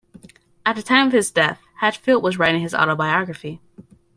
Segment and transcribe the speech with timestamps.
[0.65, 3.61] At the time of his death, Hatfield was writing his autobiography.